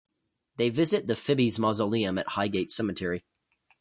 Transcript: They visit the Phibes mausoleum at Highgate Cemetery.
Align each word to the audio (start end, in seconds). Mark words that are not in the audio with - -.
They 0.57 0.69
visit 0.69 1.05
the 1.05 1.13
Phibes 1.13 1.59
mausoleum 1.59 2.17
at 2.17 2.29
Highgate 2.29 2.71
Cemetery. 2.71 3.23